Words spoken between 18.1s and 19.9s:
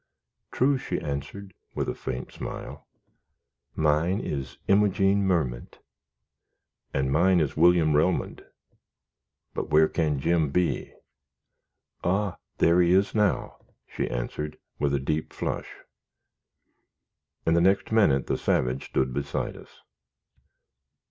the savage stood beside us.